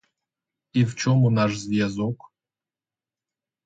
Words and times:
І 0.73 0.83
в 0.83 0.95
чому 0.95 1.29
наш 1.31 1.57
зв'язок? 1.59 2.33